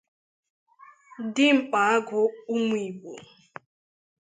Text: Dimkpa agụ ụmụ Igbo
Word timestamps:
Dimkpa 1.33 1.79
agụ 1.95 2.19
ụmụ 2.53 2.75
Igbo 2.87 3.11